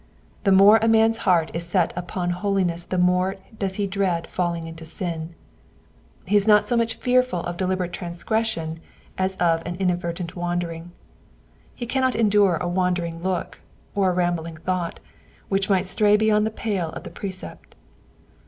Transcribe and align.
The 0.45 0.51
more 0.51 0.77
a 0.77 0.87
man^s 0.87 1.17
whole 1.17 1.23
heart 1.31 1.51
is 1.53 1.63
set 1.63 1.93
upon 1.95 2.31
holiness 2.31 2.85
the 2.85 2.97
more 2.97 3.35
does 3.59 3.75
he 3.75 3.85
dread 3.85 4.23
fallinp^ 4.25 4.65
into 4.65 4.83
sin; 4.83 5.35
he 6.25 6.35
is 6.35 6.47
not 6.47 6.65
so 6.65 6.75
much 6.75 6.95
fearful 6.95 7.41
of 7.41 7.55
deliberate 7.55 7.93
transgression 7.93 8.79
as 9.19 9.35
of 9.35 9.61
inad 9.63 9.99
vertent 10.01 10.35
wandering: 10.35 10.91
he 11.75 11.85
cannot 11.85 12.15
endure 12.15 12.55
a 12.59 12.67
wandering 12.67 13.21
look, 13.21 13.61
or 13.93 14.09
a 14.09 14.13
rambling 14.15 14.57
thought, 14.57 14.99
which 15.49 15.69
might 15.69 15.87
stray 15.87 16.17
beyond 16.17 16.47
the 16.47 16.49
pale 16.49 16.89
of 16.93 17.03
the 17.03 17.11
precept. 17.11 17.75